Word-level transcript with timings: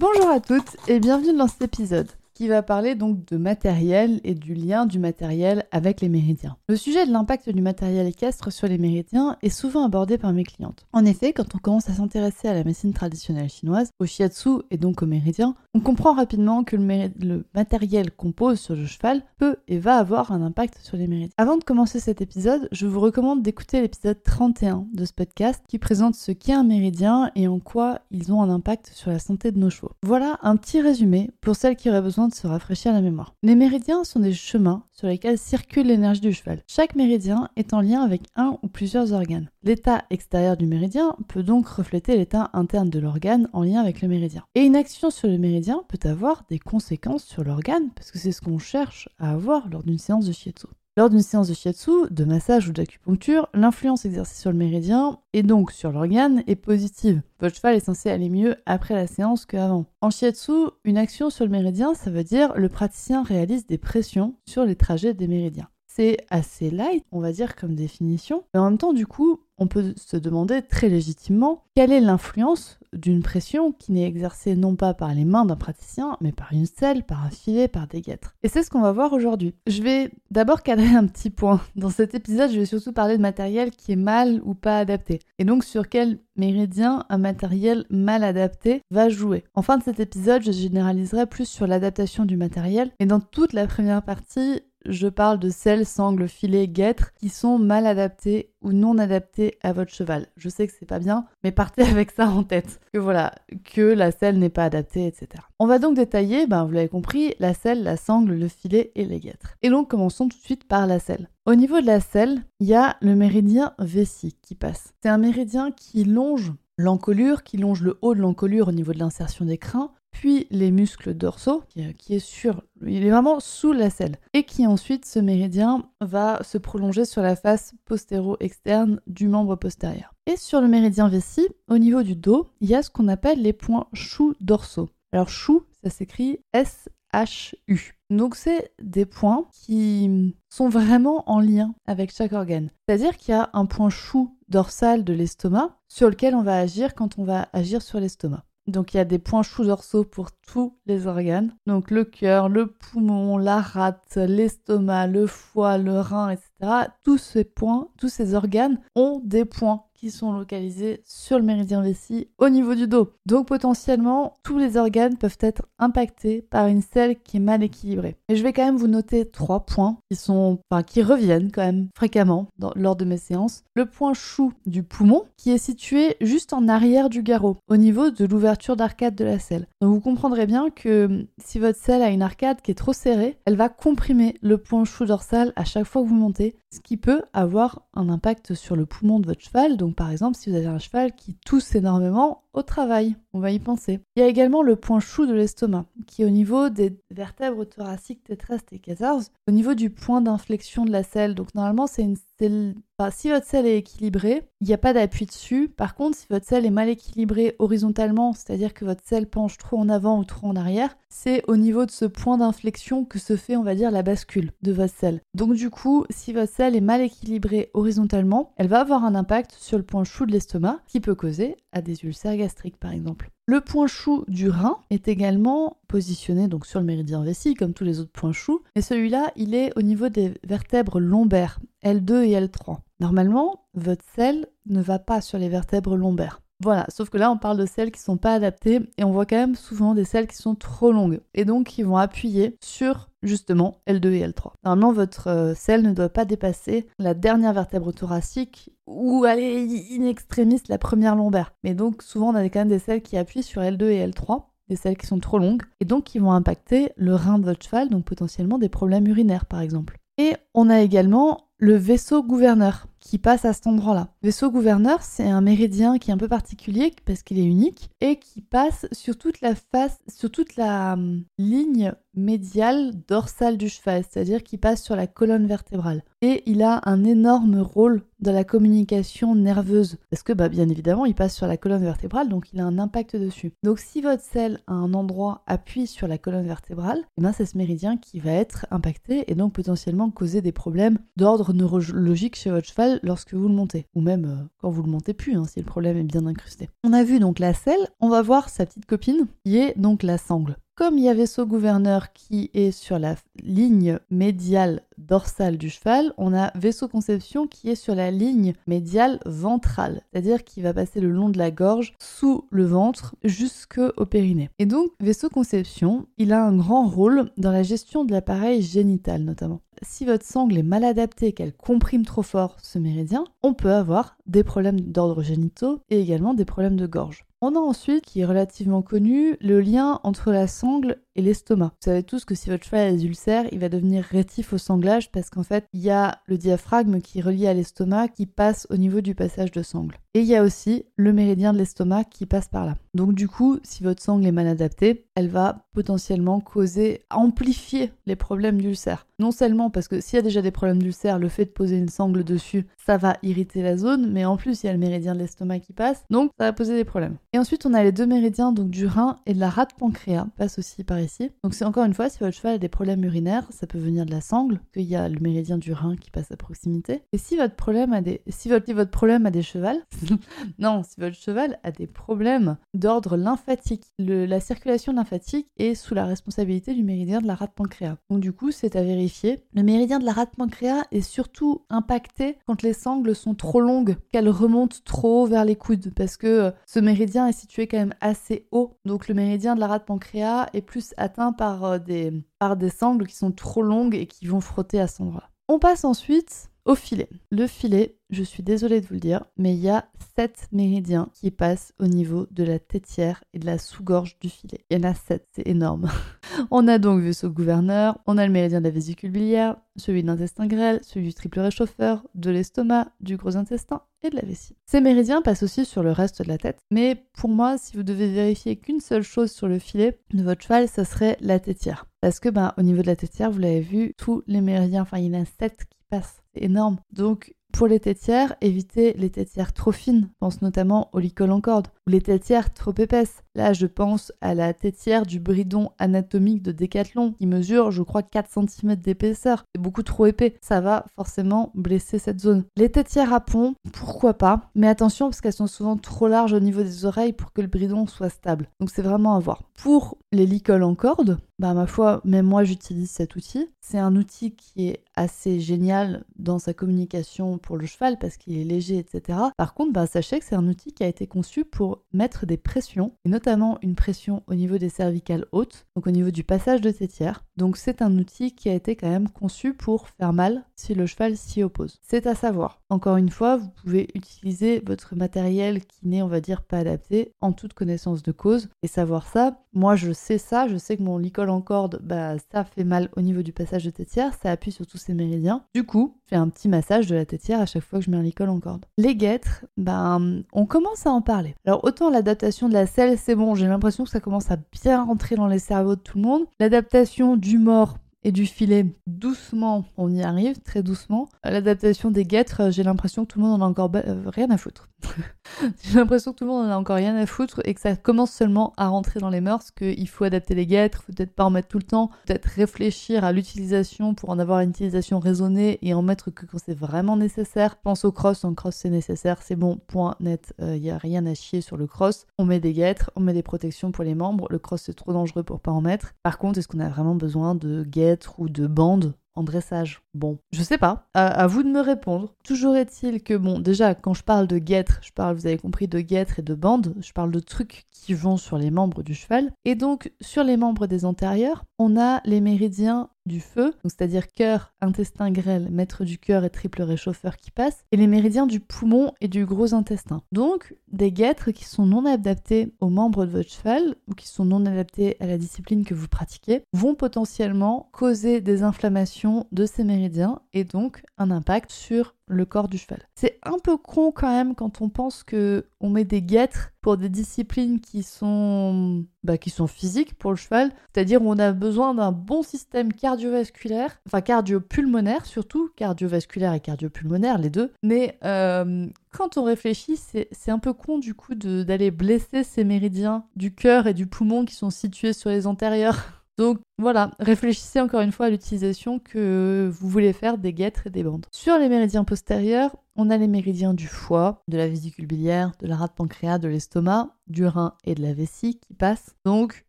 Bonjour 0.00 0.30
à 0.30 0.38
toutes 0.38 0.76
et 0.86 1.00
bienvenue 1.00 1.36
dans 1.36 1.48
cet 1.48 1.62
épisode 1.62 2.08
qui 2.38 2.46
va 2.46 2.62
parler 2.62 2.94
donc 2.94 3.24
de 3.26 3.36
matériel 3.36 4.20
et 4.22 4.36
du 4.36 4.54
lien 4.54 4.86
du 4.86 5.00
matériel 5.00 5.64
avec 5.72 6.00
les 6.00 6.08
méridiens. 6.08 6.56
Le 6.68 6.76
sujet 6.76 7.04
de 7.04 7.10
l'impact 7.10 7.50
du 7.50 7.60
matériel 7.60 8.06
équestre 8.06 8.52
sur 8.52 8.68
les 8.68 8.78
méridiens 8.78 9.36
est 9.42 9.48
souvent 9.48 9.84
abordé 9.84 10.18
par 10.18 10.32
mes 10.32 10.44
clientes. 10.44 10.86
En 10.92 11.04
effet, 11.04 11.32
quand 11.32 11.56
on 11.56 11.58
commence 11.58 11.90
à 11.90 11.94
s'intéresser 11.94 12.46
à 12.46 12.54
la 12.54 12.62
médecine 12.62 12.92
traditionnelle 12.92 13.48
chinoise, 13.48 13.90
au 13.98 14.06
shiatsu 14.06 14.50
et 14.70 14.76
donc 14.76 15.02
aux 15.02 15.06
méridiens, 15.06 15.56
on 15.74 15.80
comprend 15.80 16.12
rapidement 16.12 16.62
que 16.62 16.76
le, 16.76 17.44
matériel 17.56 18.12
qu'on 18.12 18.30
pose 18.30 18.60
sur 18.60 18.76
le 18.76 18.86
cheval 18.86 19.24
peut 19.38 19.56
et 19.66 19.80
va 19.80 19.96
avoir 19.96 20.30
un 20.30 20.40
impact 20.40 20.78
sur 20.80 20.96
les 20.96 21.08
méridiens. 21.08 21.34
Avant 21.38 21.56
de 21.56 21.64
commencer 21.64 21.98
cet 21.98 22.20
épisode, 22.20 22.68
je 22.70 22.86
vous 22.86 23.00
recommande 23.00 23.42
d'écouter 23.42 23.80
l'épisode 23.80 24.22
31 24.22 24.86
de 24.92 25.04
ce 25.04 25.12
podcast 25.12 25.60
qui 25.66 25.78
présente 25.80 26.14
ce 26.14 26.30
qu'est 26.30 26.52
un 26.52 26.62
méridien 26.62 27.32
et 27.34 27.48
en 27.48 27.58
quoi 27.58 28.02
ils 28.12 28.32
ont 28.32 28.42
un 28.42 28.48
impact 28.48 28.92
sur 28.94 29.10
la 29.10 29.18
santé 29.18 29.50
de 29.50 29.58
nos 29.58 29.70
chevaux. 29.70 29.90
Voilà 30.04 30.38
un 30.42 30.54
petit 30.54 30.80
résumé 30.80 31.32
pour 31.40 31.56
celles 31.56 31.74
qui 31.74 31.90
auraient 31.90 32.00
besoin 32.00 32.27
de 32.28 32.34
se 32.34 32.46
rafraîchir 32.46 32.92
la 32.92 33.00
mémoire. 33.00 33.34
Les 33.42 33.54
méridiens 33.54 34.04
sont 34.04 34.20
des 34.20 34.32
chemins 34.32 34.84
sur 34.92 35.06
lesquels 35.08 35.38
circule 35.38 35.88
l'énergie 35.88 36.20
du 36.20 36.32
cheval. 36.32 36.62
Chaque 36.66 36.94
méridien 36.94 37.48
est 37.56 37.74
en 37.74 37.80
lien 37.80 38.02
avec 38.02 38.22
un 38.36 38.58
ou 38.62 38.68
plusieurs 38.68 39.12
organes. 39.12 39.50
L'état 39.62 40.04
extérieur 40.10 40.56
du 40.56 40.66
méridien 40.66 41.16
peut 41.28 41.42
donc 41.42 41.66
refléter 41.68 42.16
l'état 42.16 42.50
interne 42.52 42.90
de 42.90 42.98
l'organe 42.98 43.48
en 43.52 43.62
lien 43.62 43.80
avec 43.80 44.02
le 44.02 44.08
méridien. 44.08 44.44
Et 44.54 44.62
une 44.62 44.76
action 44.76 45.10
sur 45.10 45.28
le 45.28 45.38
méridien 45.38 45.82
peut 45.88 46.08
avoir 46.08 46.44
des 46.48 46.58
conséquences 46.58 47.24
sur 47.24 47.44
l'organe 47.44 47.90
parce 47.94 48.10
que 48.10 48.18
c'est 48.18 48.32
ce 48.32 48.40
qu'on 48.40 48.58
cherche 48.58 49.08
à 49.18 49.32
avoir 49.32 49.68
lors 49.68 49.82
d'une 49.82 49.98
séance 49.98 50.26
de 50.26 50.32
shiatsu. 50.32 50.68
Lors 50.98 51.10
d'une 51.10 51.22
séance 51.22 51.46
de 51.46 51.54
shiatsu, 51.54 51.92
de 52.10 52.24
massage 52.24 52.68
ou 52.68 52.72
d'acupuncture, 52.72 53.48
l'influence 53.54 54.04
exercée 54.04 54.40
sur 54.40 54.50
le 54.50 54.56
méridien 54.56 55.20
et 55.32 55.44
donc 55.44 55.70
sur 55.70 55.92
l'organe 55.92 56.42
est 56.48 56.56
positive. 56.56 57.22
Votre 57.38 57.54
cheval 57.54 57.76
est 57.76 57.84
censé 57.84 58.10
aller 58.10 58.28
mieux 58.28 58.56
après 58.66 58.94
la 58.94 59.06
séance 59.06 59.46
qu'avant. 59.46 59.86
En 60.00 60.10
shiatsu, 60.10 60.50
une 60.82 60.98
action 60.98 61.30
sur 61.30 61.44
le 61.44 61.52
méridien, 61.52 61.94
ça 61.94 62.10
veut 62.10 62.24
dire 62.24 62.52
le 62.56 62.68
praticien 62.68 63.22
réalise 63.22 63.64
des 63.64 63.78
pressions 63.78 64.34
sur 64.44 64.64
les 64.64 64.74
trajets 64.74 65.14
des 65.14 65.28
méridiens. 65.28 65.68
C'est 65.98 66.18
assez 66.30 66.70
light, 66.70 67.04
on 67.10 67.18
va 67.18 67.32
dire, 67.32 67.56
comme 67.56 67.74
définition, 67.74 68.44
mais 68.54 68.60
en 68.60 68.70
même 68.70 68.78
temps, 68.78 68.92
du 68.92 69.04
coup, 69.04 69.40
on 69.58 69.66
peut 69.66 69.94
se 69.96 70.16
demander 70.16 70.62
très 70.62 70.88
légitimement 70.88 71.64
quelle 71.74 71.92
est 71.92 72.00
l'influence 72.00 72.78
d'une 72.92 73.22
pression 73.22 73.72
qui 73.72 73.92
n'est 73.92 74.06
exercée 74.06 74.56
non 74.56 74.76
pas 74.76 74.94
par 74.94 75.12
les 75.12 75.24
mains 75.24 75.44
d'un 75.44 75.56
praticien, 75.56 76.16
mais 76.20 76.32
par 76.32 76.52
une 76.52 76.66
selle, 76.66 77.02
par 77.02 77.24
un 77.24 77.30
filet, 77.30 77.68
par 77.68 77.86
des 77.86 78.00
guêtres. 78.00 78.34
Et 78.42 78.48
c'est 78.48 78.62
ce 78.62 78.70
qu'on 78.70 78.80
va 78.80 78.92
voir 78.92 79.12
aujourd'hui. 79.12 79.54
Je 79.66 79.82
vais 79.82 80.10
d'abord 80.30 80.62
cadrer 80.62 80.94
un 80.94 81.06
petit 81.06 81.30
point. 81.30 81.60
Dans 81.76 81.90
cet 81.90 82.14
épisode, 82.14 82.50
je 82.50 82.60
vais 82.60 82.66
surtout 82.66 82.92
parler 82.92 83.16
de 83.16 83.22
matériel 83.22 83.72
qui 83.72 83.92
est 83.92 83.96
mal 83.96 84.40
ou 84.44 84.54
pas 84.54 84.78
adapté. 84.78 85.18
Et 85.38 85.44
donc 85.44 85.64
sur 85.64 85.88
quel 85.88 86.18
méridien 86.36 87.04
un 87.08 87.18
matériel 87.18 87.84
mal 87.90 88.24
adapté 88.24 88.82
va 88.90 89.08
jouer. 89.08 89.44
En 89.54 89.62
fin 89.62 89.76
de 89.76 89.82
cet 89.82 90.00
épisode, 90.00 90.42
je 90.42 90.52
généraliserai 90.52 91.26
plus 91.26 91.48
sur 91.48 91.66
l'adaptation 91.66 92.24
du 92.24 92.36
matériel. 92.36 92.92
Et 93.00 93.06
dans 93.06 93.20
toute 93.20 93.52
la 93.52 93.66
première 93.66 94.02
partie, 94.02 94.62
je 94.84 95.08
parle 95.08 95.38
de 95.38 95.50
selles, 95.50 95.86
sangles, 95.86 96.28
filets, 96.28 96.68
guêtres 96.68 97.12
qui 97.14 97.28
sont 97.28 97.58
mal 97.58 97.86
adaptés 97.86 98.52
ou 98.62 98.72
non 98.72 98.98
adaptés 98.98 99.58
à 99.62 99.72
votre 99.72 99.92
cheval. 99.92 100.26
Je 100.36 100.48
sais 100.48 100.66
que 100.66 100.72
c'est 100.78 100.86
pas 100.86 100.98
bien, 100.98 101.26
mais 101.44 101.52
partez 101.52 101.82
avec 101.90 102.10
ça 102.10 102.28
en 102.28 102.44
tête. 102.44 102.80
Que 102.92 102.98
voilà, 102.98 103.34
que 103.64 103.80
la 103.80 104.10
selle 104.10 104.38
n'est 104.38 104.48
pas 104.48 104.64
adaptée, 104.64 105.06
etc. 105.06 105.28
On 105.58 105.66
va 105.66 105.78
donc 105.78 105.96
détailler, 105.96 106.46
ben 106.46 106.64
vous 106.64 106.72
l'avez 106.72 106.88
compris, 106.88 107.34
la 107.38 107.54
selle, 107.54 107.82
la 107.82 107.96
sangle, 107.96 108.34
le 108.34 108.48
filet 108.48 108.92
et 108.94 109.04
les 109.04 109.20
guêtres. 109.20 109.54
Et 109.62 109.70
donc 109.70 109.90
commençons 109.90 110.28
tout 110.28 110.38
de 110.38 110.44
suite 110.44 110.66
par 110.66 110.86
la 110.86 110.98
selle. 110.98 111.28
Au 111.46 111.54
niveau 111.54 111.80
de 111.80 111.86
la 111.86 112.00
selle, 112.00 112.42
il 112.60 112.66
y 112.66 112.74
a 112.74 112.96
le 113.00 113.14
méridien 113.14 113.74
vessie 113.78 114.36
qui 114.42 114.54
passe. 114.54 114.92
C'est 115.02 115.08
un 115.08 115.18
méridien 115.18 115.70
qui 115.72 116.04
longe 116.04 116.52
l'encolure, 116.78 117.42
qui 117.42 117.56
longe 117.58 117.82
le 117.82 117.98
haut 118.02 118.14
de 118.14 118.20
l'encolure 118.20 118.68
au 118.68 118.72
niveau 118.72 118.92
de 118.92 118.98
l'insertion 118.98 119.44
des 119.44 119.58
crins, 119.58 119.90
puis 120.18 120.48
les 120.50 120.72
muscles 120.72 121.14
dorsaux, 121.14 121.62
qui, 121.96 122.14
est 122.16 122.18
sur, 122.18 122.64
il 122.84 123.06
est 123.06 123.10
vraiment 123.10 123.38
sous 123.38 123.72
la 123.72 123.88
selle, 123.88 124.16
et 124.34 124.42
qui 124.42 124.66
ensuite, 124.66 125.04
ce 125.04 125.20
méridien 125.20 125.88
va 126.00 126.42
se 126.42 126.58
prolonger 126.58 127.04
sur 127.04 127.22
la 127.22 127.36
face 127.36 127.76
postéro-externe 127.84 129.00
du 129.06 129.28
membre 129.28 129.54
postérieur. 129.54 130.12
Et 130.26 130.36
sur 130.36 130.60
le 130.60 130.66
méridien 130.66 131.08
vessie, 131.08 131.46
au 131.68 131.78
niveau 131.78 132.02
du 132.02 132.16
dos, 132.16 132.50
il 132.60 132.68
y 132.68 132.74
a 132.74 132.82
ce 132.82 132.90
qu'on 132.90 133.06
appelle 133.06 133.40
les 133.40 133.52
points 133.52 133.86
choux 133.92 134.34
dorsaux. 134.40 134.88
Alors 135.12 135.28
chou, 135.28 135.62
ça 135.84 135.88
s'écrit 135.88 136.40
S-H-U. 136.52 137.94
Donc 138.10 138.34
c'est 138.34 138.72
des 138.82 139.06
points 139.06 139.46
qui 139.52 140.34
sont 140.48 140.68
vraiment 140.68 141.30
en 141.30 141.38
lien 141.38 141.76
avec 141.86 142.12
chaque 142.12 142.32
organe. 142.32 142.70
C'est-à-dire 142.88 143.16
qu'il 143.18 143.36
y 143.36 143.38
a 143.38 143.50
un 143.52 143.66
point 143.66 143.88
chou 143.88 144.36
dorsal 144.48 145.04
de 145.04 145.12
l'estomac 145.12 145.78
sur 145.86 146.10
lequel 146.10 146.34
on 146.34 146.42
va 146.42 146.58
agir 146.58 146.96
quand 146.96 147.20
on 147.20 147.24
va 147.24 147.48
agir 147.52 147.82
sur 147.82 148.00
l'estomac. 148.00 148.42
Donc 148.68 148.92
il 148.92 148.98
y 148.98 149.00
a 149.00 149.04
des 149.06 149.18
points 149.18 149.42
choux 149.42 149.64
dorsaux 149.64 150.04
pour 150.04 150.30
tous 150.30 150.76
les 150.84 151.06
organes. 151.06 151.54
Donc 151.66 151.90
le 151.90 152.04
cœur, 152.04 152.50
le 152.50 152.66
poumon, 152.66 153.38
la 153.38 153.60
rate, 153.60 154.16
l'estomac, 154.16 155.06
le 155.06 155.26
foie, 155.26 155.78
le 155.78 156.00
rein, 156.00 156.28
etc. 156.28 156.90
Tous 157.02 157.16
ces 157.16 157.44
points, 157.44 157.88
tous 157.98 158.10
ces 158.10 158.34
organes 158.34 158.78
ont 158.94 159.22
des 159.24 159.46
points 159.46 159.87
qui 159.98 160.10
sont 160.12 160.32
localisés 160.32 161.02
sur 161.04 161.38
le 161.38 161.44
méridien 161.44 161.82
vessie 161.82 162.28
au 162.38 162.48
niveau 162.48 162.74
du 162.76 162.86
dos. 162.86 163.10
Donc 163.26 163.48
potentiellement, 163.48 164.34
tous 164.44 164.58
les 164.58 164.76
organes 164.76 165.16
peuvent 165.16 165.38
être 165.40 165.62
impactés 165.78 166.42
par 166.42 166.68
une 166.68 166.82
selle 166.82 167.16
qui 167.16 167.38
est 167.38 167.40
mal 167.40 167.64
équilibrée. 167.64 168.16
Et 168.28 168.36
je 168.36 168.42
vais 168.42 168.52
quand 168.52 168.64
même 168.64 168.76
vous 168.76 168.86
noter 168.86 169.26
trois 169.26 169.66
points 169.66 169.98
qui 170.10 170.16
sont, 170.16 170.60
enfin, 170.70 170.82
qui 170.84 171.02
reviennent 171.02 171.50
quand 171.50 171.64
même 171.64 171.88
fréquemment 171.96 172.46
lors 172.76 172.94
de 172.94 173.04
mes 173.04 173.16
séances. 173.16 173.64
Le 173.74 173.86
point 173.86 174.14
chou 174.14 174.52
du 174.66 174.82
poumon, 174.82 175.24
qui 175.36 175.50
est 175.50 175.58
situé 175.58 176.16
juste 176.20 176.52
en 176.52 176.68
arrière 176.68 177.08
du 177.08 177.22
garrot, 177.22 177.56
au 177.68 177.76
niveau 177.76 178.10
de 178.10 178.24
l'ouverture 178.24 178.76
d'arcade 178.76 179.16
de 179.16 179.24
la 179.24 179.38
selle. 179.38 179.66
Donc 179.80 179.94
vous 179.94 180.00
comprendrez 180.00 180.46
bien 180.46 180.70
que 180.70 181.26
si 181.38 181.58
votre 181.58 181.78
selle 181.78 182.02
a 182.02 182.10
une 182.10 182.22
arcade 182.22 182.60
qui 182.62 182.70
est 182.70 182.74
trop 182.74 182.92
serrée, 182.92 183.38
elle 183.46 183.56
va 183.56 183.68
comprimer 183.68 184.36
le 184.42 184.58
point 184.58 184.84
chou 184.84 185.06
dorsal 185.06 185.52
à 185.56 185.64
chaque 185.64 185.86
fois 185.86 186.02
que 186.02 186.08
vous 186.08 186.14
montez, 186.14 186.56
ce 186.72 186.80
qui 186.80 186.96
peut 186.96 187.22
avoir 187.32 187.82
un 187.94 188.08
impact 188.08 188.54
sur 188.54 188.76
le 188.76 188.86
poumon 188.86 189.18
de 189.18 189.26
votre 189.26 189.40
cheval. 189.40 189.76
Par 189.94 190.10
exemple, 190.10 190.36
si 190.36 190.50
vous 190.50 190.56
avez 190.56 190.66
un 190.66 190.78
cheval 190.78 191.14
qui 191.14 191.34
tousse 191.34 191.74
énormément 191.74 192.44
au 192.52 192.62
travail, 192.62 193.16
on 193.32 193.40
va 193.40 193.50
y 193.50 193.58
penser. 193.58 194.00
Il 194.16 194.20
y 194.20 194.22
a 194.22 194.28
également 194.28 194.62
le 194.62 194.76
point 194.76 195.00
chou 195.00 195.26
de 195.26 195.34
l'estomac, 195.34 195.86
qui 196.06 196.22
est 196.22 196.24
au 196.24 196.30
niveau 196.30 196.68
des 196.68 196.98
vertèbres 197.10 197.64
thoraciques 197.64 198.28
T13 198.28 198.60
et 198.72 198.78
14, 198.78 199.30
au 199.48 199.52
niveau 199.52 199.74
du 199.74 199.90
point 199.90 200.20
d'inflexion 200.20 200.84
de 200.84 200.90
la 200.90 201.02
selle. 201.02 201.34
Donc 201.34 201.54
normalement, 201.54 201.86
c'est 201.86 202.02
une 202.02 202.16
selle 202.38 202.74
si 203.10 203.30
votre 203.30 203.46
selle 203.46 203.66
est 203.66 203.78
équilibrée, 203.78 204.42
il 204.60 204.66
n'y 204.66 204.74
a 204.74 204.78
pas 204.78 204.92
d'appui 204.92 205.24
dessus. 205.26 205.68
Par 205.68 205.94
contre, 205.94 206.18
si 206.18 206.26
votre 206.28 206.44
selle 206.44 206.66
est 206.66 206.70
mal 206.70 206.88
équilibrée 206.88 207.54
horizontalement, 207.60 208.32
c'est-à-dire 208.32 208.74
que 208.74 208.84
votre 208.84 209.04
selle 209.04 209.28
penche 209.28 209.56
trop 209.56 209.78
en 209.78 209.88
avant 209.88 210.18
ou 210.18 210.24
trop 210.24 210.48
en 210.48 210.56
arrière, 210.56 210.96
c'est 211.08 211.44
au 211.46 211.56
niveau 211.56 211.86
de 211.86 211.92
ce 211.92 212.04
point 212.04 212.38
d'inflexion 212.38 213.04
que 213.04 213.20
se 213.20 213.36
fait, 213.36 213.56
on 213.56 213.62
va 213.62 213.76
dire, 213.76 213.92
la 213.92 214.02
bascule 214.02 214.50
de 214.62 214.72
votre 214.72 214.94
selle. 214.94 215.20
Donc 215.34 215.54
du 215.54 215.70
coup, 215.70 216.06
si 216.10 216.32
votre 216.32 216.52
selle 216.52 216.74
est 216.74 216.80
mal 216.80 217.00
équilibrée 217.00 217.70
horizontalement, 217.72 218.52
elle 218.56 218.66
va 218.66 218.80
avoir 218.80 219.04
un 219.04 219.14
impact 219.14 219.52
sur 219.52 219.78
le 219.78 219.84
point 219.84 220.02
chou 220.02 220.26
de 220.26 220.32
l'estomac 220.32 220.80
qui 220.88 220.98
peut 220.98 221.14
causer 221.14 221.56
à 221.70 221.82
des 221.82 222.04
ulcères 222.04 222.36
gastriques 222.36 222.78
par 222.78 222.92
exemple. 222.92 223.30
Le 223.46 223.60
point 223.60 223.86
chou 223.86 224.24
du 224.26 224.50
rein 224.50 224.78
est 224.90 225.06
également 225.06 225.78
positionné 225.86 226.48
donc 226.48 226.66
sur 226.66 226.80
le 226.80 226.86
méridien 226.86 227.22
vessie 227.22 227.54
comme 227.54 227.74
tous 227.74 227.84
les 227.84 228.00
autres 228.00 228.12
points 228.12 228.32
choux, 228.32 228.60
mais 228.74 228.82
celui-là, 228.82 229.30
il 229.36 229.54
est 229.54 229.72
au 229.78 229.82
niveau 229.82 230.08
des 230.08 230.34
vertèbres 230.44 230.98
lombaires, 230.98 231.60
L2 231.84 232.24
et 232.24 232.32
L3. 232.32 232.78
Normalement, 233.00 233.66
votre 233.74 234.04
selle 234.14 234.46
ne 234.66 234.82
va 234.82 234.98
pas 234.98 235.20
sur 235.20 235.38
les 235.38 235.48
vertèbres 235.48 235.96
lombaires. 235.96 236.40
Voilà, 236.60 236.86
sauf 236.88 237.08
que 237.08 237.18
là 237.18 237.30
on 237.30 237.38
parle 237.38 237.56
de 237.56 237.66
selles 237.66 237.92
qui 237.92 238.00
sont 238.00 238.16
pas 238.16 238.34
adaptées 238.34 238.80
et 238.96 239.04
on 239.04 239.12
voit 239.12 239.26
quand 239.26 239.36
même 239.36 239.54
souvent 239.54 239.94
des 239.94 240.04
selles 240.04 240.26
qui 240.26 240.36
sont 240.36 240.56
trop 240.56 240.90
longues 240.90 241.20
et 241.32 241.44
donc 241.44 241.68
qui 241.68 241.84
vont 241.84 241.96
appuyer 241.96 242.56
sur 242.60 243.10
justement 243.22 243.76
L2 243.86 244.06
et 244.08 244.26
L3. 244.26 244.54
Normalement 244.64 244.92
votre 244.92 245.28
euh, 245.28 245.54
selle 245.54 245.82
ne 245.82 245.92
doit 245.92 246.08
pas 246.08 246.24
dépasser 246.24 246.88
la 246.98 247.14
dernière 247.14 247.52
vertèbre 247.52 247.92
thoracique 247.92 248.72
ou 248.88 249.22
aller 249.24 249.68
in 249.92 250.04
extremis 250.06 250.60
la 250.68 250.78
première 250.78 251.14
lombaire. 251.14 251.52
Mais 251.62 251.74
donc 251.74 252.02
souvent 252.02 252.30
on 252.30 252.34
a 252.34 252.42
quand 252.48 252.58
même 252.58 252.68
des 252.68 252.80
selles 252.80 253.02
qui 253.02 253.16
appuient 253.16 253.44
sur 253.44 253.62
L2 253.62 253.84
et 253.84 254.08
L3 254.08 254.46
des 254.68 254.76
selles 254.76 254.96
qui 254.96 255.06
sont 255.06 255.20
trop 255.20 255.38
longues 255.38 255.62
et 255.78 255.84
donc 255.84 256.04
qui 256.04 256.18
vont 256.18 256.32
impacter 256.32 256.90
le 256.96 257.14
rein 257.14 257.38
de 257.38 257.44
votre 257.44 257.64
cheval, 257.64 257.88
donc 257.88 258.04
potentiellement 258.04 258.58
des 258.58 258.68
problèmes 258.68 259.06
urinaires 259.06 259.46
par 259.46 259.60
exemple. 259.60 259.98
Et 260.18 260.34
on 260.54 260.68
a 260.68 260.80
également 260.80 261.47
le 261.58 261.74
vaisseau 261.76 262.22
gouverneur 262.22 262.86
qui 263.00 263.18
passe 263.18 263.44
à 263.44 263.52
cet 263.52 263.66
endroit-là. 263.66 264.08
Vaisseau 264.22 264.50
gouverneur, 264.50 265.02
c'est 265.02 265.28
un 265.28 265.40
méridien 265.40 265.98
qui 265.98 266.10
est 266.10 266.14
un 266.14 266.18
peu 266.18 266.28
particulier 266.28 266.92
parce 267.04 267.22
qu'il 267.22 267.38
est 267.38 267.44
unique 267.44 267.90
et 268.00 268.16
qui 268.16 268.42
passe 268.42 268.86
sur 268.92 269.16
toute 269.16 269.40
la 269.40 269.54
face, 269.54 269.98
sur 270.08 270.30
toute 270.30 270.56
la 270.56 270.94
hum, 270.94 271.24
ligne 271.38 271.92
médiale 272.14 272.92
dorsale 273.06 273.56
du 273.56 273.68
cheval, 273.68 274.02
c'est-à-dire 274.08 274.42
qu'il 274.42 274.58
passe 274.58 274.82
sur 274.82 274.96
la 274.96 275.06
colonne 275.06 275.46
vertébrale. 275.46 276.02
Et 276.20 276.42
il 276.46 276.62
a 276.62 276.82
un 276.84 277.04
énorme 277.04 277.60
rôle 277.60 278.02
dans 278.18 278.32
la 278.32 278.42
communication 278.42 279.36
nerveuse, 279.36 279.98
parce 280.10 280.24
que 280.24 280.32
bah, 280.32 280.48
bien 280.48 280.68
évidemment, 280.68 281.06
il 281.06 281.14
passe 281.14 281.36
sur 281.36 281.46
la 281.46 281.56
colonne 281.56 281.84
vertébrale, 281.84 282.28
donc 282.28 282.52
il 282.52 282.58
a 282.58 282.64
un 282.64 282.80
impact 282.80 283.14
dessus. 283.14 283.52
Donc 283.62 283.78
si 283.78 284.00
votre 284.00 284.24
selle 284.24 284.58
à 284.66 284.72
un 284.72 284.94
endroit 284.94 285.42
appuie 285.46 285.86
sur 285.86 286.08
la 286.08 286.18
colonne 286.18 286.46
vertébrale, 286.46 287.04
eh 287.18 287.22
ben, 287.22 287.32
c'est 287.32 287.46
ce 287.46 287.56
méridien 287.56 287.96
qui 287.96 288.18
va 288.18 288.32
être 288.32 288.66
impacté 288.72 289.30
et 289.30 289.36
donc 289.36 289.52
potentiellement 289.52 290.10
causer 290.10 290.42
des 290.42 290.50
problèmes 290.50 290.98
d'ordre 291.16 291.47
neurologique 291.52 292.36
chez 292.36 292.50
votre 292.50 292.68
cheval 292.68 293.00
lorsque 293.02 293.34
vous 293.34 293.48
le 293.48 293.54
montez, 293.54 293.86
ou 293.94 294.00
même 294.00 294.24
euh, 294.24 294.44
quand 294.58 294.70
vous 294.70 294.82
le 294.82 294.90
montez 294.90 295.14
plus, 295.14 295.34
hein, 295.36 295.44
si 295.46 295.60
le 295.60 295.66
problème 295.66 295.96
est 295.96 296.02
bien 296.02 296.26
incrusté. 296.26 296.68
On 296.84 296.92
a 296.92 297.04
vu 297.04 297.18
donc 297.18 297.38
la 297.38 297.54
selle, 297.54 297.88
on 298.00 298.08
va 298.08 298.22
voir 298.22 298.48
sa 298.48 298.66
petite 298.66 298.86
copine, 298.86 299.26
qui 299.44 299.58
est 299.58 299.78
donc 299.78 300.02
la 300.02 300.18
sangle. 300.18 300.56
Comme 300.78 300.96
il 300.96 301.02
y 301.02 301.08
a 301.08 301.14
vaisseau 301.14 301.44
gouverneur 301.44 302.12
qui 302.12 302.52
est 302.54 302.70
sur 302.70 303.00
la 303.00 303.16
ligne 303.42 303.98
médiale 304.12 304.82
dorsale 304.96 305.58
du 305.58 305.70
cheval, 305.70 306.14
on 306.18 306.32
a 306.32 306.52
vaisseau 306.56 306.86
conception 306.86 307.48
qui 307.48 307.68
est 307.68 307.74
sur 307.74 307.96
la 307.96 308.12
ligne 308.12 308.54
médiale 308.68 309.18
ventrale, 309.26 310.02
c'est-à-dire 310.12 310.44
qui 310.44 310.62
va 310.62 310.72
passer 310.72 311.00
le 311.00 311.10
long 311.10 311.30
de 311.30 311.38
la 311.38 311.50
gorge, 311.50 311.94
sous 311.98 312.46
le 312.50 312.64
ventre, 312.64 313.16
jusqu'au 313.24 314.06
périnée. 314.06 314.50
Et 314.60 314.66
donc, 314.66 314.92
vaisseau 315.00 315.28
conception, 315.28 316.06
il 316.16 316.32
a 316.32 316.44
un 316.44 316.56
grand 316.56 316.86
rôle 316.86 317.32
dans 317.36 317.50
la 317.50 317.64
gestion 317.64 318.04
de 318.04 318.12
l'appareil 318.12 318.62
génital 318.62 319.24
notamment 319.24 319.60
si 319.82 320.04
votre 320.04 320.24
sangle 320.24 320.58
est 320.58 320.64
mal 320.64 320.82
adaptée, 320.82 321.32
qu'elle 321.32 321.52
comprime 321.52 322.04
trop 322.04 322.22
fort 322.22 322.56
ce 322.60 322.80
méridien, 322.80 323.24
on 323.44 323.54
peut 323.54 323.72
avoir 323.72 324.16
des 324.26 324.42
problèmes 324.42 324.80
d'ordre 324.80 325.22
génitaux 325.22 325.80
et 325.88 326.00
également 326.00 326.34
des 326.34 326.44
problèmes 326.44 326.76
de 326.76 326.86
gorge. 326.86 327.27
On 327.40 327.54
a 327.54 327.60
ensuite, 327.60 328.04
qui 328.04 328.20
est 328.20 328.24
relativement 328.24 328.82
connu, 328.82 329.36
le 329.40 329.60
lien 329.60 330.00
entre 330.02 330.32
la 330.32 330.48
sangle 330.48 331.00
et 331.18 331.22
l'estomac. 331.22 331.72
Vous 331.80 331.84
savez 331.90 332.02
tous 332.04 332.24
que 332.24 332.34
si 332.34 332.48
votre 332.48 332.64
cheval 332.64 332.88
a 332.88 332.92
des 332.92 333.04
ulcères, 333.04 333.44
il 333.52 333.58
va 333.58 333.68
devenir 333.68 334.04
rétif 334.04 334.52
au 334.52 334.58
sanglage 334.58 335.10
parce 335.10 335.28
qu'en 335.28 335.42
fait, 335.42 335.66
il 335.74 335.80
y 335.80 335.90
a 335.90 336.20
le 336.26 336.38
diaphragme 336.38 337.00
qui 337.00 337.18
est 337.18 337.22
relié 337.22 337.48
à 337.48 337.54
l'estomac 337.54 338.08
qui 338.08 338.26
passe 338.26 338.66
au 338.70 338.76
niveau 338.76 339.00
du 339.00 339.14
passage 339.14 339.50
de 339.50 339.62
sangle. 339.62 339.98
Et 340.14 340.20
il 340.20 340.26
y 340.26 340.36
a 340.36 340.42
aussi 340.42 340.86
le 340.96 341.12
méridien 341.12 341.52
de 341.52 341.58
l'estomac 341.58 342.04
qui 342.04 342.24
passe 342.24 342.48
par 342.48 342.64
là. 342.64 342.76
Donc 342.94 343.14
du 343.14 343.28
coup, 343.28 343.58
si 343.62 343.82
votre 343.82 344.02
sangle 344.02 344.26
est 344.26 344.32
mal 344.32 344.46
adaptée, 344.48 345.06
elle 345.14 345.28
va 345.28 345.66
potentiellement 345.72 346.40
causer, 346.40 347.04
amplifier 347.10 347.92
les 348.06 348.16
problèmes 348.16 348.60
d'ulcère. 348.60 349.06
Non 349.20 349.30
seulement 349.32 349.70
parce 349.70 349.86
que 349.86 350.00
s'il 350.00 350.16
y 350.16 350.18
a 350.20 350.22
déjà 350.22 350.42
des 350.42 350.50
problèmes 350.50 350.82
d'ulcère, 350.82 351.18
le 351.18 351.28
fait 351.28 351.44
de 351.44 351.50
poser 351.50 351.76
une 351.76 351.88
sangle 351.88 352.24
dessus, 352.24 352.66
ça 352.84 352.96
va 352.96 353.16
irriter 353.22 353.62
la 353.62 353.76
zone, 353.76 354.10
mais 354.10 354.24
en 354.24 354.36
plus 354.36 354.62
il 354.62 354.66
y 354.66 354.70
a 354.70 354.72
le 354.72 354.78
méridien 354.78 355.14
de 355.14 355.18
l'estomac 355.18 355.60
qui 355.60 355.72
passe, 355.72 356.04
donc 356.10 356.30
ça 356.38 356.46
va 356.46 356.52
poser 356.52 356.74
des 356.74 356.84
problèmes. 356.84 357.16
Et 357.32 357.38
ensuite 357.38 357.66
on 357.66 357.74
a 357.74 357.82
les 357.82 357.92
deux 357.92 358.06
méridiens 358.06 358.52
donc 358.52 358.70
du 358.70 358.86
rein 358.86 359.16
et 359.26 359.34
de 359.34 359.40
la 359.40 359.50
rate 359.50 359.74
pancréas, 359.78 360.26
passe 360.36 360.58
aussi 360.58 360.84
par 360.84 361.00
ici. 361.00 361.07
Donc 361.42 361.54
c'est 361.54 361.64
encore 361.64 361.84
une 361.84 361.94
fois, 361.94 362.08
si 362.08 362.18
votre 362.18 362.36
cheval 362.36 362.54
a 362.54 362.58
des 362.58 362.68
problèmes 362.68 363.04
urinaires, 363.04 363.46
ça 363.50 363.66
peut 363.66 363.78
venir 363.78 364.06
de 364.06 364.10
la 364.10 364.20
sangle, 364.20 364.60
qu'il 364.72 364.82
y 364.82 364.96
a 364.96 365.08
le 365.08 365.20
méridien 365.20 365.58
du 365.58 365.72
rein 365.72 365.96
qui 365.96 366.10
passe 366.10 366.30
à 366.30 366.36
proximité. 366.36 367.02
Et 367.12 367.18
si 367.18 367.36
votre 367.36 367.54
problème 367.54 367.92
a 367.92 368.00
des, 368.00 368.22
si 368.28 368.48
votre, 368.48 368.72
votre 368.72 368.90
problème 368.90 369.26
a 369.26 369.30
des 369.30 369.42
chevals, 369.42 369.82
non, 370.58 370.82
si 370.82 371.00
votre 371.00 371.16
cheval 371.16 371.58
a 371.62 371.70
des 371.70 371.86
problèmes 371.86 372.56
d'ordre 372.74 373.16
lymphatique, 373.16 373.84
la 373.98 374.40
circulation 374.40 374.92
lymphatique 374.92 375.48
est 375.58 375.74
sous 375.74 375.94
la 375.94 376.04
responsabilité 376.04 376.74
du 376.74 376.82
méridien 376.82 377.20
de 377.20 377.26
la 377.26 377.34
rate 377.34 377.52
pancréas. 377.54 377.96
Donc 378.10 378.20
du 378.20 378.32
coup, 378.32 378.50
c'est 378.50 378.76
à 378.76 378.82
vérifier. 378.82 379.44
Le 379.54 379.62
méridien 379.62 379.98
de 379.98 380.04
la 380.04 380.12
rate 380.12 380.34
pancréas 380.36 380.84
est 380.92 381.00
surtout 381.00 381.62
impacté 381.70 382.38
quand 382.46 382.62
les 382.62 382.72
sangles 382.72 383.14
sont 383.14 383.34
trop 383.34 383.60
longues, 383.60 383.96
qu'elles 384.12 384.28
remontent 384.28 384.76
trop 384.84 385.26
vers 385.26 385.44
les 385.44 385.56
coudes, 385.56 385.92
parce 385.94 386.16
que 386.16 386.26
euh, 386.26 386.50
ce 386.66 386.80
méridien 386.80 387.26
est 387.26 387.32
situé 387.32 387.66
quand 387.66 387.78
même 387.78 387.94
assez 388.00 388.46
haut. 388.52 388.76
Donc 388.84 389.08
le 389.08 389.14
méridien 389.14 389.54
de 389.54 389.60
la 389.60 389.66
rate 389.66 389.86
pancréas 389.86 390.48
est 390.52 390.62
plus 390.62 390.94
atteint 390.98 391.32
par, 391.32 391.64
euh, 391.64 391.78
des, 391.78 392.12
par 392.38 392.56
des 392.56 392.70
sangles 392.70 393.06
qui 393.06 393.16
sont 393.16 393.32
trop 393.32 393.62
longues 393.62 393.94
et 393.94 394.06
qui 394.06 394.26
vont 394.26 394.40
frotter 394.40 394.80
à 394.80 394.86
cet 394.86 395.00
endroit. 395.00 395.30
On 395.48 395.58
passe 395.58 395.84
ensuite 395.84 396.50
au 396.68 396.74
filet. 396.74 397.08
Le 397.30 397.46
filet, 397.46 397.96
je 398.10 398.22
suis 398.22 398.42
désolée 398.42 398.82
de 398.82 398.86
vous 398.86 398.94
le 398.94 399.00
dire, 399.00 399.24
mais 399.38 399.54
il 399.54 399.60
y 399.60 399.70
a 399.70 399.88
7 400.16 400.48
méridiens 400.52 401.08
qui 401.14 401.30
passent 401.30 401.72
au 401.78 401.86
niveau 401.86 402.26
de 402.30 402.44
la 402.44 402.58
tétière 402.58 403.24
et 403.32 403.38
de 403.38 403.46
la 403.46 403.56
sous-gorge 403.56 404.18
du 404.18 404.28
filet. 404.28 404.66
Il 404.68 404.76
y 404.76 404.80
en 404.80 404.90
a 404.90 404.94
7, 404.94 405.26
c'est 405.32 405.48
énorme. 405.48 405.88
on 406.50 406.68
a 406.68 406.78
donc 406.78 407.00
vu 407.00 407.14
ce 407.14 407.26
gouverneur, 407.26 407.98
on 408.06 408.18
a 408.18 408.26
le 408.26 408.32
méridien 408.32 408.60
de 408.60 408.64
la 408.64 408.70
vésicule 408.70 409.10
biliaire, 409.10 409.56
celui 409.76 410.02
de 410.02 410.08
l'intestin 410.08 410.46
grêle, 410.46 410.80
celui 410.82 411.06
du 411.06 411.14
triple 411.14 411.40
réchauffeur, 411.40 412.06
de 412.14 412.30
l'estomac, 412.30 412.88
du 413.00 413.16
gros 413.16 413.38
intestin 413.38 413.80
et 414.02 414.10
de 414.10 414.16
la 414.16 414.22
vessie. 414.22 414.56
Ces 414.66 414.80
méridiens 414.80 415.22
passent 415.22 415.42
aussi 415.42 415.64
sur 415.64 415.82
le 415.82 415.92
reste 415.92 416.22
de 416.22 416.28
la 416.28 416.38
tête, 416.38 416.58
mais 416.70 417.04
pour 417.14 417.30
moi, 417.30 417.58
si 417.58 417.76
vous 417.76 417.82
devez 417.82 418.12
vérifier 418.12 418.56
qu'une 418.56 418.80
seule 418.80 419.02
chose 419.02 419.32
sur 419.32 419.48
le 419.48 419.58
filet 419.58 419.98
de 420.12 420.22
votre 420.22 420.42
cheval, 420.42 420.68
ça 420.68 420.84
serait 420.84 421.16
la 421.20 421.40
tétière. 421.40 421.86
Parce 422.00 422.20
que 422.20 422.28
ben, 422.28 422.52
au 422.56 422.62
niveau 422.62 422.82
de 422.82 422.86
la 422.86 422.96
tétière, 422.96 423.30
vous 423.30 423.40
l'avez 423.40 423.60
vu, 423.60 423.94
tous 423.96 424.22
les 424.26 424.40
méridiens, 424.40 424.82
enfin 424.82 424.98
il 424.98 425.12
y 425.12 425.16
en 425.16 425.22
a 425.22 425.24
7 425.24 425.64
qui 425.64 425.78
passent. 425.90 426.22
C'est 426.34 426.44
énorme. 426.44 426.78
Donc 426.92 427.34
pour 427.52 427.66
les 427.66 427.80
tétières, 427.80 428.36
évitez 428.40 428.92
les 428.92 429.10
tétières 429.10 429.52
trop 429.52 429.72
fines. 429.72 430.10
Pense 430.20 430.42
notamment 430.42 430.90
au 430.92 430.98
licol 430.98 431.30
en 431.32 431.40
corde 431.40 431.68
ou 431.86 431.90
les 431.90 432.00
tétières 432.00 432.52
trop 432.52 432.74
épaisses. 432.76 433.22
Là, 433.38 433.52
je 433.52 433.66
pense 433.66 434.12
à 434.20 434.34
la 434.34 434.52
tétière 434.52 435.06
du 435.06 435.20
bridon 435.20 435.70
anatomique 435.78 436.42
de 436.42 436.50
Décathlon 436.50 437.12
qui 437.12 437.28
mesure, 437.28 437.70
je 437.70 437.84
crois, 437.84 438.02
4 438.02 438.28
cm 438.28 438.74
d'épaisseur. 438.74 439.44
C'est 439.54 439.62
beaucoup 439.62 439.84
trop 439.84 440.06
épais. 440.06 440.34
Ça 440.40 440.60
va 440.60 440.86
forcément 440.96 441.52
blesser 441.54 442.00
cette 442.00 442.18
zone. 442.18 442.42
Les 442.56 442.68
tétières 442.68 443.12
à 443.12 443.20
pont, 443.20 443.54
pourquoi 443.72 444.14
pas? 444.14 444.50
Mais 444.56 444.66
attention 444.66 445.06
parce 445.06 445.20
qu'elles 445.20 445.32
sont 445.32 445.46
souvent 445.46 445.76
trop 445.76 446.08
larges 446.08 446.32
au 446.32 446.40
niveau 446.40 446.64
des 446.64 446.84
oreilles 446.84 447.12
pour 447.12 447.32
que 447.32 447.40
le 447.40 447.46
bridon 447.46 447.86
soit 447.86 448.10
stable. 448.10 448.48
Donc 448.58 448.70
c'est 448.70 448.82
vraiment 448.82 449.14
à 449.14 449.20
voir. 449.20 449.44
Pour 449.54 449.98
les 450.10 450.26
licoles 450.26 450.64
en 450.64 450.74
corde, 450.74 451.18
bah 451.38 451.54
ma 451.54 451.66
foi, 451.66 452.00
même 452.04 452.26
moi 452.26 452.42
j'utilise 452.42 452.90
cet 452.90 453.14
outil. 453.14 453.48
C'est 453.60 453.78
un 453.78 453.94
outil 453.94 454.34
qui 454.34 454.68
est 454.68 454.82
assez 454.96 455.38
génial 455.38 456.04
dans 456.16 456.38
sa 456.38 456.54
communication 456.54 457.38
pour 457.38 457.56
le 457.56 457.66
cheval 457.66 457.98
parce 457.98 458.16
qu'il 458.16 458.36
est 458.36 458.44
léger, 458.44 458.78
etc. 458.78 459.18
Par 459.36 459.54
contre, 459.54 459.72
bah, 459.72 459.86
sachez 459.86 460.18
que 460.18 460.24
c'est 460.24 460.34
un 460.34 460.48
outil 460.48 460.72
qui 460.72 460.82
a 460.82 460.88
été 460.88 461.06
conçu 461.06 461.44
pour 461.44 461.82
mettre 461.92 462.26
des 462.26 462.36
pressions, 462.36 462.92
notamment 463.04 463.27
une 463.60 463.74
pression 463.74 464.22
au 464.26 464.34
niveau 464.34 464.56
des 464.56 464.70
cervicales 464.70 465.26
hautes, 465.32 465.66
donc 465.76 465.86
au 465.86 465.90
niveau 465.90 466.10
du 466.10 466.24
passage 466.24 466.62
de 466.62 466.70
tétière. 466.70 467.24
Donc 467.38 467.56
c'est 467.56 467.82
un 467.82 467.96
outil 467.98 468.32
qui 468.32 468.48
a 468.48 468.54
été 468.54 468.74
quand 468.74 468.90
même 468.90 469.08
conçu 469.08 469.54
pour 469.54 469.88
faire 469.90 470.12
mal 470.12 470.42
si 470.56 470.74
le 470.74 470.86
cheval 470.86 471.16
s'y 471.16 471.44
oppose. 471.44 471.78
C'est 471.82 472.08
à 472.08 472.16
savoir. 472.16 472.60
Encore 472.68 472.96
une 472.96 473.10
fois, 473.10 473.36
vous 473.36 473.48
pouvez 473.62 473.88
utiliser 473.94 474.60
votre 474.66 474.96
matériel 474.96 475.64
qui 475.64 475.86
n'est, 475.86 476.02
on 476.02 476.08
va 476.08 476.20
dire, 476.20 476.42
pas 476.42 476.58
adapté 476.58 477.14
en 477.20 477.32
toute 477.32 477.54
connaissance 477.54 478.02
de 478.02 478.10
cause 478.10 478.48
et 478.64 478.66
savoir 478.66 479.06
ça. 479.06 479.38
Moi, 479.54 479.76
je 479.76 479.92
sais 479.92 480.18
ça, 480.18 480.48
je 480.48 480.56
sais 480.56 480.76
que 480.76 480.82
mon 480.82 480.98
licol 480.98 481.30
en 481.30 481.40
corde, 481.40 481.80
bah, 481.82 482.16
ça 482.32 482.44
fait 482.44 482.64
mal 482.64 482.90
au 482.96 483.00
niveau 483.00 483.22
du 483.22 483.32
passage 483.32 483.64
de 483.64 483.70
tétière, 483.70 484.12
ça 484.20 484.30
appuie 484.30 484.52
sur 484.52 484.66
tous 484.66 484.76
ces 484.76 484.94
méridiens. 484.94 485.44
Du 485.54 485.64
coup, 485.64 485.96
je 486.04 486.10
fais 486.10 486.16
un 486.16 486.28
petit 486.28 486.48
massage 486.48 486.86
de 486.86 486.94
la 486.94 487.06
tétière 487.06 487.40
à 487.40 487.46
chaque 487.46 487.62
fois 487.62 487.78
que 487.78 487.84
je 487.84 487.90
mets 487.90 487.96
un 487.96 488.02
licol 488.02 488.28
en 488.28 488.40
corde. 488.40 488.66
Les 488.76 488.96
guêtres, 488.96 489.46
ben, 489.56 490.24
on 490.32 490.46
commence 490.46 490.86
à 490.86 490.90
en 490.90 491.02
parler. 491.02 491.34
Alors, 491.46 491.64
autant 491.64 491.88
l'adaptation 491.90 492.48
de 492.48 492.54
la 492.54 492.66
selle, 492.66 492.98
c'est 492.98 493.14
bon, 493.14 493.34
j'ai 493.34 493.46
l'impression 493.46 493.84
que 493.84 493.90
ça 493.90 494.00
commence 494.00 494.30
à 494.30 494.36
bien 494.52 494.84
rentrer 494.84 495.16
dans 495.16 495.26
les 495.26 495.38
cerveaux 495.38 495.76
de 495.76 495.80
tout 495.80 495.98
le 495.98 496.04
monde. 496.04 496.24
L'adaptation 496.40 497.16
du 497.16 497.27
mort, 497.36 497.76
et 498.04 498.12
du 498.12 498.26
filet, 498.26 498.64
doucement, 498.86 499.64
on 499.76 499.90
y 499.90 500.02
arrive, 500.02 500.40
très 500.40 500.62
doucement. 500.62 501.08
L'adaptation 501.24 501.90
des 501.90 502.04
guêtres, 502.04 502.50
j'ai 502.50 502.62
l'impression 502.62 503.04
que 503.04 503.12
tout 503.12 503.18
le 503.18 503.26
monde 503.26 503.42
en 503.42 503.44
a 503.44 503.48
encore 503.48 503.70
euh, 503.74 504.04
rien 504.06 504.30
à 504.30 504.38
foutre. 504.38 504.68
J'ai 505.62 505.78
l'impression 505.78 506.12
que 506.12 506.18
tout 506.18 506.24
le 506.24 506.30
monde 506.30 506.46
en 506.46 506.50
a 506.50 506.56
encore 506.56 506.76
rien 506.76 506.96
à 506.96 507.06
foutre 507.06 507.40
et 507.44 507.54
que 507.54 507.60
ça 507.60 507.76
commence 507.76 508.12
seulement 508.12 508.52
à 508.56 508.68
rentrer 508.68 509.00
dans 509.00 509.10
les 509.10 509.20
mœurs, 509.20 509.50
qu'il 509.50 509.88
faut 509.88 510.04
adapter 510.04 510.34
les 510.34 510.46
guêtres, 510.46 510.84
peut-être 510.84 511.12
pas 511.12 511.24
en 511.24 511.30
mettre 511.30 511.48
tout 511.48 511.58
le 511.58 511.64
temps, 511.64 511.90
peut-être 512.06 512.26
réfléchir 512.26 513.04
à 513.04 513.12
l'utilisation 513.12 513.94
pour 513.94 514.10
en 514.10 514.18
avoir 514.18 514.40
une 514.40 514.50
utilisation 514.50 514.98
raisonnée 514.98 515.58
et 515.62 515.74
en 515.74 515.82
mettre 515.82 516.10
que 516.10 516.26
quand 516.26 516.38
c'est 516.38 516.58
vraiment 516.58 516.96
nécessaire. 516.96 517.56
Pense 517.56 517.84
au 517.84 517.92
cross, 517.92 518.24
en 518.24 518.34
cross 518.34 518.56
c'est 518.56 518.70
nécessaire, 518.70 519.22
c'est 519.22 519.36
bon, 519.36 519.58
point 519.66 519.96
net, 520.00 520.32
il 520.38 520.68
euh, 520.68 520.74
a 520.74 520.78
rien 520.78 521.06
à 521.06 521.14
chier 521.14 521.40
sur 521.40 521.56
le 521.56 521.66
cross. 521.66 522.06
On 522.18 522.24
met 522.24 522.40
des 522.40 522.52
guêtres, 522.52 522.90
on 522.96 523.00
met 523.00 523.12
des 523.12 523.22
protections 523.22 523.72
pour 523.72 523.84
les 523.84 523.94
membres, 523.94 524.26
le 524.30 524.38
cross 524.38 524.62
c'est 524.62 524.74
trop 524.74 524.92
dangereux 524.92 525.22
pour 525.22 525.40
pas 525.40 525.52
en 525.52 525.60
mettre. 525.60 525.94
Par 526.02 526.18
contre, 526.18 526.38
est-ce 526.38 526.48
qu'on 526.48 526.60
a 526.60 526.68
vraiment 526.68 526.94
besoin 526.94 527.34
de 527.34 527.64
guêtres 527.64 528.14
ou 528.18 528.28
de 528.28 528.46
bandes 528.46 528.94
dressage 529.22 529.82
Bon, 529.94 530.18
je 530.32 530.42
sais 530.42 530.58
pas. 530.58 530.88
À, 530.94 531.26
vous 531.26 531.42
de 531.42 531.48
me 531.48 531.60
répondre. 531.60 532.14
Toujours 532.22 532.56
est-il 532.56 533.02
que, 533.02 533.14
bon, 533.14 533.40
déjà, 533.40 533.74
quand 533.74 533.94
je 533.94 534.04
parle 534.04 534.26
de 534.26 534.38
guêtre, 534.38 534.78
je 534.82 534.92
parle, 534.92 535.16
vous 535.16 535.26
avez 535.26 535.38
compris, 535.38 535.66
de 535.66 535.80
guêtre 535.80 536.20
et 536.20 536.22
de 536.22 536.34
bande. 536.34 536.74
Je 536.80 536.92
parle 536.92 537.10
de 537.10 537.20
trucs 537.20 537.66
qui 537.72 537.94
vont 537.94 538.16
sur 538.16 538.38
les 538.38 538.50
membres 538.50 538.82
du 538.82 538.94
cheval. 538.94 539.32
Et 539.44 539.54
donc, 539.54 539.92
sur 540.00 540.22
les 540.22 540.36
membres 540.36 540.66
des 540.66 540.84
antérieurs, 540.84 541.44
on 541.58 541.76
a 541.80 542.00
les 542.04 542.20
méridiens 542.20 542.90
du 543.08 543.20
feu, 543.20 543.52
c'est-à-dire 543.64 544.06
cœur, 544.06 544.54
intestin 544.60 545.10
grêle, 545.10 545.48
maître 545.50 545.84
du 545.84 545.98
cœur 545.98 546.24
et 546.24 546.30
triple 546.30 546.62
réchauffeur 546.62 547.16
qui 547.16 547.32
passe, 547.32 547.64
et 547.72 547.76
les 547.76 547.88
méridiens 547.88 548.26
du 548.26 548.38
poumon 548.38 548.92
et 549.00 549.08
du 549.08 549.26
gros 549.26 549.54
intestin. 549.54 550.02
Donc, 550.12 550.54
des 550.68 550.92
guêtres 550.92 551.32
qui 551.32 551.44
sont 551.44 551.66
non 551.66 551.84
adaptés 551.86 552.54
aux 552.60 552.68
membres 552.68 553.06
de 553.06 553.10
votre 553.10 553.30
cheval 553.30 553.74
ou 553.88 553.94
qui 553.94 554.06
sont 554.06 554.24
non 554.24 554.46
adaptés 554.46 554.96
à 555.00 555.06
la 555.06 555.18
discipline 555.18 555.64
que 555.64 555.74
vous 555.74 555.88
pratiquez 555.88 556.42
vont 556.52 556.74
potentiellement 556.74 557.68
causer 557.72 558.20
des 558.20 558.42
inflammations 558.42 559.26
de 559.32 559.46
ces 559.46 559.64
méridiens 559.64 560.20
et 560.32 560.44
donc 560.44 560.82
un 560.98 561.10
impact 561.10 561.50
sur 561.50 561.94
le 562.08 562.24
corps 562.24 562.48
du 562.48 562.58
cheval. 562.58 562.80
C'est 562.94 563.18
un 563.22 563.38
peu 563.38 563.56
con 563.56 563.92
quand 563.92 564.10
même 564.10 564.34
quand 564.34 564.60
on 564.60 564.68
pense 564.68 565.02
que 565.02 565.46
on 565.60 565.70
met 565.70 565.84
des 565.84 566.02
guêtres 566.02 566.52
pour 566.60 566.76
des 566.76 566.88
disciplines 566.88 567.60
qui 567.60 567.82
sont 567.82 568.84
bah, 569.02 569.18
qui 569.18 569.30
sont 569.30 569.46
physiques 569.46 569.94
pour 569.94 570.10
le 570.10 570.16
cheval, 570.16 570.50
c'est-à-dire 570.72 571.00
on 571.02 571.18
a 571.18 571.32
besoin 571.32 571.74
d'un 571.74 571.92
bon 571.92 572.22
système 572.22 572.72
cardiovasculaire, 572.72 573.80
enfin 573.86 574.00
cardiopulmonaire 574.00 575.06
surtout, 575.06 575.50
cardiovasculaire 575.56 576.34
et 576.34 576.40
cardiopulmonaire 576.40 577.18
les 577.18 577.30
deux. 577.30 577.52
Mais 577.62 577.98
euh, 578.04 578.66
quand 578.92 579.18
on 579.18 579.24
réfléchit, 579.24 579.76
c'est 579.76 580.30
un 580.30 580.38
peu 580.38 580.52
con 580.52 580.78
du 580.78 580.94
coup 580.94 581.14
d'aller 581.14 581.70
blesser 581.70 582.24
ces 582.24 582.44
méridiens 582.44 583.04
du 583.16 583.34
cœur 583.34 583.66
et 583.66 583.74
du 583.74 583.86
poumon 583.86 584.24
qui 584.24 584.34
sont 584.34 584.50
situés 584.50 584.92
sur 584.92 585.10
les 585.10 585.26
antérieurs. 585.26 586.02
Donc 586.18 586.38
voilà, 586.58 586.90
réfléchissez 586.98 587.60
encore 587.60 587.80
une 587.80 587.92
fois 587.92 588.06
à 588.06 588.10
l'utilisation 588.10 588.78
que 588.78 589.50
vous 589.52 589.68
voulez 589.68 589.92
faire 589.92 590.18
des 590.18 590.32
guêtres 590.32 590.66
et 590.66 590.70
des 590.70 590.82
bandes. 590.82 591.06
Sur 591.12 591.38
les 591.38 591.48
méridiens 591.48 591.84
postérieurs, 591.84 592.56
on 592.80 592.90
a 592.90 592.96
les 592.96 593.08
méridiens 593.08 593.54
du 593.54 593.66
foie, 593.66 594.22
de 594.28 594.36
la 594.36 594.46
vésicule 594.46 594.86
biliaire, 594.86 595.32
de 595.40 595.48
la 595.48 595.56
rate 595.56 595.74
pancréas, 595.74 596.18
de 596.18 596.28
l'estomac, 596.28 596.94
du 597.08 597.26
rein 597.26 597.54
et 597.64 597.74
de 597.74 597.82
la 597.82 597.92
vessie 597.92 598.38
qui 598.38 598.54
passent. 598.54 598.94
Donc 599.04 599.46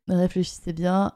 réfléchissez 0.07 0.73
bien 0.73 1.11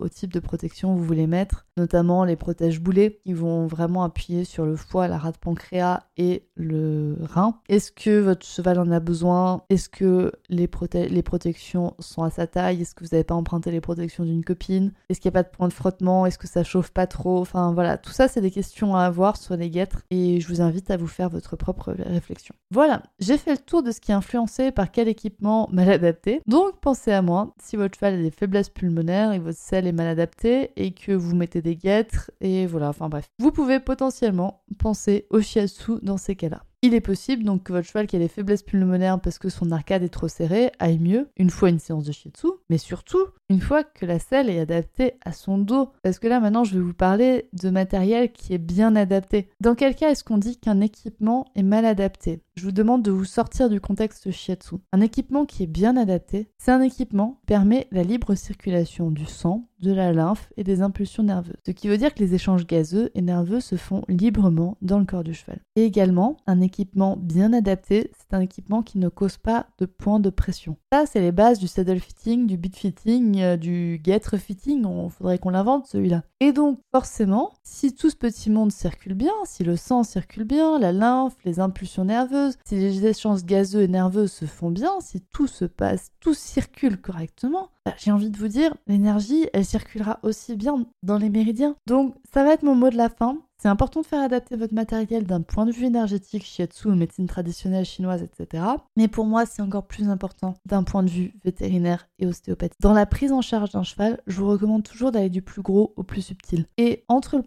au 0.00 0.08
type 0.08 0.32
de 0.32 0.40
protection 0.40 0.94
que 0.94 0.98
vous 0.98 1.04
voulez 1.04 1.26
mettre, 1.26 1.66
notamment 1.76 2.24
les 2.24 2.36
protèges 2.36 2.80
boulets 2.80 3.20
qui 3.22 3.34
vont 3.34 3.66
vraiment 3.66 4.02
appuyer 4.02 4.44
sur 4.44 4.64
le 4.64 4.76
foie, 4.76 5.08
la 5.08 5.18
rate 5.18 5.36
pancréas 5.36 6.04
et 6.16 6.48
le 6.54 7.16
rein. 7.20 7.60
Est-ce 7.68 7.92
que 7.92 8.18
votre 8.18 8.46
cheval 8.46 8.78
en 8.78 8.90
a 8.90 9.00
besoin? 9.00 9.62
Est-ce 9.68 9.90
que 9.90 10.32
les, 10.48 10.68
protections 10.68 11.94
sont 11.98 12.22
à 12.22 12.30
sa 12.30 12.46
taille? 12.46 12.80
Est-ce 12.80 12.94
que 12.94 13.04
vous 13.04 13.10
n'avez 13.12 13.24
pas 13.24 13.34
emprunté 13.34 13.70
les 13.70 13.82
protections 13.82 14.24
d'une 14.24 14.44
copine? 14.44 14.92
De 15.42 15.48
point 15.48 15.68
de 15.68 15.72
frottement 15.72 16.26
Est-ce 16.26 16.38
que 16.38 16.46
ça 16.46 16.64
chauffe 16.64 16.90
pas 16.90 17.06
trop? 17.06 17.40
Enfin 17.40 17.72
voilà, 17.72 17.98
tout 17.98 18.12
ça 18.12 18.28
c'est 18.28 18.40
des 18.40 18.50
questions 18.50 18.96
à 18.96 19.04
avoir 19.04 19.36
sur 19.36 19.56
les 19.56 19.70
guêtres 19.70 20.02
et 20.10 20.40
je 20.40 20.48
vous 20.48 20.60
invite 20.60 20.90
à 20.90 20.96
vous 20.96 21.06
faire 21.06 21.28
votre 21.28 21.56
propre 21.56 21.94
réflexion. 21.98 22.54
Voilà, 22.70 23.02
j'ai 23.18 23.38
fait 23.38 23.52
le 23.52 23.58
tour 23.58 23.82
de 23.82 23.90
ce 23.92 24.00
qui 24.00 24.12
est 24.12 24.14
influencé 24.14 24.70
par 24.70 24.90
quel 24.90 25.08
équipement 25.08 25.68
mal 25.72 25.90
adapté. 25.90 26.42
Donc 26.46 26.80
pensez 26.80 27.12
à 27.12 27.22
moi 27.22 27.54
si 27.62 27.76
votre 27.76 27.96
cheval 27.96 28.14
a 28.14 28.22
des 28.22 28.30
faiblesses 28.30 28.70
pulmonaires 28.70 29.32
et 29.32 29.38
votre 29.38 29.58
selle 29.58 29.86
est 29.86 29.92
mal 29.92 30.08
adapté 30.08 30.72
et 30.76 30.92
que 30.92 31.12
vous 31.12 31.34
mettez 31.34 31.62
des 31.62 31.76
guêtres 31.76 32.30
et 32.40 32.66
voilà, 32.66 32.90
enfin 32.90 33.08
bref. 33.08 33.28
Vous 33.38 33.52
pouvez 33.52 33.80
potentiellement 33.80 34.62
penser 34.78 35.26
au 35.30 35.40
shiatsu 35.40 35.92
dans 36.02 36.16
ces 36.16 36.36
cas-là. 36.36 36.62
Il 36.80 36.94
est 36.94 37.00
possible 37.00 37.42
donc 37.42 37.64
que 37.64 37.72
votre 37.72 37.88
cheval 37.88 38.06
qui 38.06 38.14
a 38.14 38.20
des 38.20 38.28
faiblesses 38.28 38.62
pulmonaires 38.62 39.20
parce 39.20 39.40
que 39.40 39.48
son 39.48 39.72
arcade 39.72 40.04
est 40.04 40.10
trop 40.10 40.28
serré 40.28 40.70
aille 40.78 41.00
mieux 41.00 41.28
une 41.36 41.50
fois 41.50 41.70
une 41.70 41.80
séance 41.80 42.04
de 42.04 42.12
shiatsu, 42.12 42.46
mais 42.70 42.78
surtout 42.78 43.26
une 43.48 43.60
fois 43.60 43.82
que 43.82 44.06
la 44.06 44.20
selle 44.20 44.48
est 44.48 44.60
adaptée 44.60 45.14
à 45.24 45.32
son 45.32 45.58
dos. 45.58 45.90
Parce 46.04 46.20
que 46.20 46.28
là 46.28 46.38
maintenant 46.38 46.62
je 46.62 46.74
vais 46.74 46.84
vous 46.84 46.94
parler 46.94 47.48
de 47.52 47.70
matériel 47.70 48.30
qui 48.30 48.54
est 48.54 48.58
bien 48.58 48.94
adapté. 48.94 49.48
Dans 49.60 49.74
quel 49.74 49.96
cas 49.96 50.10
est-ce 50.10 50.22
qu'on 50.22 50.38
dit 50.38 50.56
qu'un 50.56 50.80
équipement 50.80 51.46
est 51.56 51.64
mal 51.64 51.84
adapté? 51.84 52.42
Je 52.54 52.64
vous 52.64 52.72
demande 52.72 53.02
de 53.02 53.10
vous 53.10 53.24
sortir 53.24 53.70
du 53.70 53.80
contexte 53.80 54.30
shiatsu. 54.30 54.76
Un 54.92 55.00
équipement 55.00 55.46
qui 55.46 55.64
est 55.64 55.68
bien 55.68 55.96
adapté, 55.96 56.48
c'est 56.58 56.70
un 56.70 56.80
équipement 56.80 57.38
qui 57.40 57.46
permet 57.46 57.88
la 57.90 58.04
libre 58.04 58.36
circulation 58.36 59.10
du 59.10 59.26
sang, 59.26 59.68
de 59.80 59.92
la 59.92 60.12
lymphe 60.12 60.50
et 60.56 60.64
des 60.64 60.82
impulsions 60.82 61.22
nerveuses. 61.22 61.56
Ce 61.66 61.70
qui 61.70 61.88
veut 61.88 61.98
dire 61.98 62.14
que 62.14 62.20
les 62.20 62.34
échanges 62.34 62.66
gazeux 62.66 63.10
et 63.14 63.22
nerveux 63.22 63.60
se 63.60 63.76
font 63.76 64.02
librement 64.08 64.76
dans 64.82 64.98
le 64.98 65.04
corps 65.04 65.24
du 65.24 65.34
cheval. 65.34 65.60
Et 65.76 65.84
également, 65.84 66.36
un 66.46 66.60
équipement 66.60 67.16
bien 67.16 67.52
adapté, 67.52 68.10
c'est 68.18 68.34
un 68.34 68.40
équipement 68.40 68.82
qui 68.82 68.98
ne 68.98 69.08
cause 69.08 69.36
pas 69.36 69.66
de 69.78 69.86
points 69.86 70.20
de 70.20 70.30
pression. 70.30 70.76
Ça, 70.92 71.04
c'est 71.06 71.20
les 71.20 71.32
bases 71.32 71.58
du 71.58 71.68
saddle 71.68 72.00
fitting, 72.00 72.46
du 72.46 72.56
beat 72.56 72.76
fitting, 72.76 73.40
euh, 73.40 73.56
du 73.56 74.00
gêtre 74.02 74.36
fitting. 74.36 74.86
Il 74.86 75.10
faudrait 75.10 75.38
qu'on 75.38 75.50
l'invente 75.50 75.86
celui-là. 75.86 76.22
Et 76.40 76.52
donc, 76.52 76.80
forcément, 76.92 77.52
si 77.62 77.94
tout 77.94 78.10
ce 78.10 78.16
petit 78.16 78.50
monde 78.50 78.72
circule 78.72 79.14
bien, 79.14 79.32
si 79.44 79.64
le 79.64 79.76
sang 79.76 80.02
circule 80.02 80.44
bien, 80.44 80.78
la 80.78 80.92
lymphe, 80.92 81.36
les 81.44 81.60
impulsions 81.60 82.04
nerveuses, 82.04 82.56
si 82.64 82.76
les 82.76 83.06
échanges 83.06 83.44
gazeux 83.44 83.82
et 83.82 83.88
nerveux 83.88 84.26
se 84.26 84.44
font 84.44 84.70
bien, 84.70 85.00
si 85.00 85.20
tout 85.20 85.46
se 85.46 85.64
passe, 85.64 86.10
tout 86.20 86.34
circule 86.34 87.00
correctement, 87.00 87.70
j'ai 87.96 88.12
envie 88.12 88.30
de 88.30 88.38
vous 88.38 88.48
dire, 88.48 88.74
l'énergie, 88.86 89.48
elle 89.52 89.64
circulera 89.64 90.18
aussi 90.22 90.56
bien 90.56 90.86
dans 91.02 91.18
les 91.18 91.30
méridiens. 91.30 91.76
Donc, 91.86 92.14
ça 92.32 92.44
va 92.44 92.52
être 92.52 92.62
mon 92.62 92.74
mot 92.74 92.90
de 92.90 92.96
la 92.96 93.08
fin. 93.08 93.38
C'est 93.60 93.68
important 93.68 94.02
de 94.02 94.06
faire 94.06 94.22
adapter 94.22 94.54
votre 94.54 94.72
matériel 94.72 95.24
d'un 95.24 95.40
point 95.40 95.66
de 95.66 95.72
vue 95.72 95.86
énergétique, 95.86 96.44
shiatsu, 96.44 96.90
médecine 96.90 97.26
traditionnelle 97.26 97.84
chinoise, 97.84 98.22
etc. 98.22 98.62
Mais 98.96 99.08
pour 99.08 99.24
moi, 99.24 99.46
c'est 99.46 99.62
encore 99.62 99.88
plus 99.88 100.08
important 100.08 100.54
d'un 100.64 100.84
point 100.84 101.02
de 101.02 101.10
vue 101.10 101.34
vétérinaire 101.44 102.08
et 102.20 102.26
ostéopathique. 102.26 102.78
Dans 102.80 102.92
la 102.92 103.04
prise 103.04 103.32
en 103.32 103.40
charge 103.40 103.70
d'un 103.70 103.82
cheval, 103.82 104.20
je 104.28 104.36
vous 104.38 104.48
recommande 104.48 104.84
toujours 104.84 105.10
d'aller 105.10 105.28
du 105.28 105.42
plus 105.42 105.60
gros 105.60 105.92
au 105.96 106.04
plus 106.04 106.22
subtil. 106.22 106.66
Et 106.76 107.04
entre 107.08 107.36
le, 107.36 107.42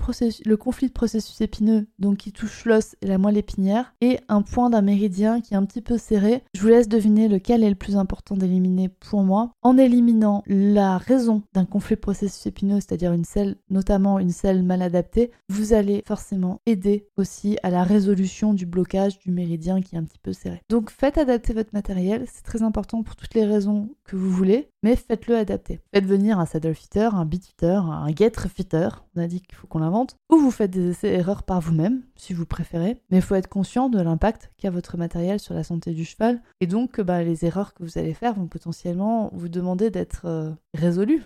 le 0.45 0.57
conflit 0.57 0.87
de 0.87 0.91
processus 0.91 1.39
épineux, 1.39 1.87
donc 1.97 2.17
qui 2.17 2.33
touche 2.33 2.65
l'os 2.65 2.97
et 3.01 3.07
la 3.07 3.17
moelle 3.17 3.37
épinière, 3.37 3.93
et 4.01 4.19
un 4.27 4.41
point 4.41 4.69
d'un 4.69 4.81
méridien 4.81 5.39
qui 5.39 5.53
est 5.53 5.57
un 5.57 5.65
petit 5.65 5.81
peu 5.81 5.97
serré, 5.97 6.43
je 6.53 6.61
vous 6.61 6.67
laisse 6.67 6.89
deviner 6.89 7.29
lequel 7.29 7.63
est 7.63 7.69
le 7.69 7.75
plus 7.75 7.95
important 7.95 8.35
d'éliminer 8.35 8.89
pour 8.89 9.23
moi. 9.23 9.53
En 9.61 9.77
éliminant 9.77 10.43
la 10.45 10.97
raison 10.97 11.43
d'un 11.53 11.65
conflit 11.65 11.95
de 11.95 12.01
processus 12.01 12.45
épineux, 12.47 12.81
c'est-à-dire 12.81 13.13
une 13.13 13.23
selle, 13.23 13.55
notamment 13.69 14.19
une 14.19 14.31
selle 14.31 14.61
mal 14.61 14.81
adaptée, 14.81 15.31
vous 15.47 15.71
allez 15.71 16.00
forcément 16.05 16.61
aider 16.65 17.07
aussi 17.17 17.57
à 17.63 17.69
la 17.69 17.83
résolution 17.83 18.53
du 18.53 18.65
blocage 18.65 19.19
du 19.19 19.31
méridien 19.31 19.81
qui 19.81 19.95
est 19.95 19.99
un 19.99 20.03
petit 20.03 20.19
peu 20.19 20.33
serré. 20.33 20.61
Donc 20.69 20.89
faites 20.89 21.17
adapter 21.17 21.53
votre 21.53 21.73
matériel, 21.73 22.25
c'est 22.31 22.43
très 22.43 22.63
important 22.63 23.03
pour 23.03 23.15
toutes 23.15 23.33
les 23.33 23.45
raisons 23.45 23.89
que 24.05 24.15
vous 24.15 24.29
voulez, 24.29 24.69
mais 24.83 24.95
faites-le 24.95 25.37
adapter. 25.37 25.79
Faites 25.93 26.05
venir 26.05 26.39
un 26.39 26.45
saddle 26.45 26.73
fitter, 26.73 27.09
un 27.13 27.25
beat 27.25 27.45
fitter, 27.45 27.79
un 27.85 28.09
get 28.15 28.31
fitter, 28.53 28.89
on 29.15 29.21
a 29.21 29.27
dit 29.27 29.41
qu'il 29.41 29.55
faut 29.55 29.67
qu'on 29.67 29.79
l'invente, 29.79 30.15
ou 30.31 30.37
vous 30.37 30.51
faites 30.51 30.71
des 30.71 30.89
essais-erreurs 30.89 31.43
par 31.43 31.61
vous-même, 31.61 32.01
si 32.15 32.33
vous 32.33 32.45
préférez, 32.45 33.01
mais 33.09 33.17
il 33.17 33.21
faut 33.21 33.35
être 33.35 33.47
conscient 33.47 33.89
de 33.89 34.01
l'impact 34.01 34.51
qu'a 34.57 34.69
votre 34.69 34.97
matériel 34.97 35.39
sur 35.39 35.53
la 35.53 35.63
santé 35.63 35.91
du 35.91 36.05
cheval, 36.05 36.41
et 36.59 36.67
donc 36.67 36.99
bah, 37.01 37.23
les 37.23 37.45
erreurs 37.45 37.73
que 37.73 37.83
vous 37.83 37.97
allez 37.97 38.13
faire 38.13 38.33
vont 38.33 38.47
potentiellement 38.47 39.29
vous 39.33 39.49
demander 39.49 39.89
d'être 39.89 40.25
euh, 40.25 40.51
il 40.73 41.21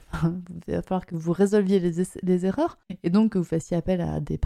va 0.68 0.82
falloir 0.82 1.06
que 1.06 1.16
vous 1.16 1.32
résolviez 1.32 1.80
les, 1.80 2.04
les 2.24 2.46
erreurs, 2.46 2.78
et 3.04 3.10
donc 3.10 3.34
que 3.34 3.38
vous 3.38 3.44
fassiez 3.44 3.78
appel 3.78 4.02
à 4.02 4.20
des 4.20 4.38